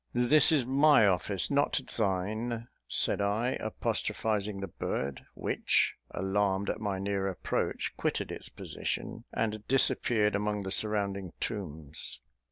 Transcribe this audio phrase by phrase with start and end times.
[0.15, 6.97] "This is my office, not thine," said I, apostrophising the bird, which, alarmed at my
[6.97, 12.19] near approach, quitted its position, and disappeared among the surrounding tombs.